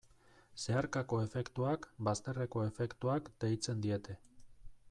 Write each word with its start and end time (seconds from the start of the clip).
Zeharkako 0.61 1.19
efektuak, 1.25 1.87
bazterreko 2.09 2.65
efektuak, 2.71 3.33
deitzen 3.45 3.89
diete. 3.89 4.19